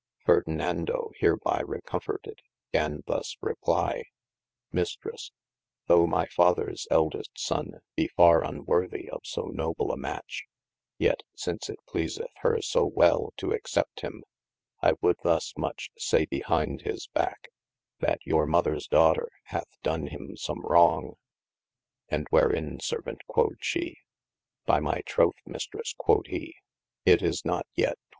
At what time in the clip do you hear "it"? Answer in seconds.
11.69-11.77, 27.05-27.21